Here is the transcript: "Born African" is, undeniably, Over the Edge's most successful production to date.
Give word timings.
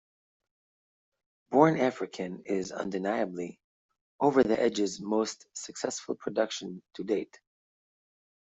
"Born 1.51 1.77
African" 1.77 2.41
is, 2.47 2.71
undeniably, 2.71 3.59
Over 4.19 4.41
the 4.43 4.59
Edge's 4.59 4.99
most 4.99 5.45
successful 5.53 6.15
production 6.15 6.81
to 6.95 7.03
date. 7.03 7.39